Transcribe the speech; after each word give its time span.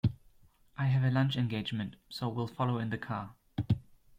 I 0.79 0.87
have 0.87 1.03
a 1.03 1.13
lunch 1.13 1.35
engagement, 1.35 1.95
so 2.09 2.27
will 2.27 2.47
follow 2.47 2.79
in 2.79 2.89
the 2.89 2.97
car. 2.97 3.35